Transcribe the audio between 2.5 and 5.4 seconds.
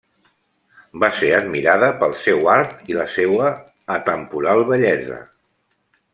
art i la seua atemporal bellesa.